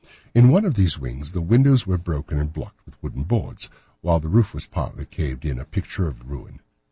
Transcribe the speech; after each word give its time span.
In 0.33 0.49
one 0.49 0.65
of 0.65 0.73
these 0.73 0.97
wings 0.97 1.31
the 1.33 1.43
windows 1.43 1.85
were 1.85 1.99
broken 1.99 2.39
and 2.39 2.51
blocked 2.51 2.83
with 2.87 2.97
wooden 3.03 3.21
boards, 3.21 3.69
while 4.01 4.19
the 4.19 4.29
roof 4.29 4.51
was 4.51 4.65
partly 4.65 5.05
caved 5.05 5.45
in, 5.45 5.59
a 5.59 5.63
picture 5.65 6.07
of 6.07 6.27
ruin. 6.27 6.59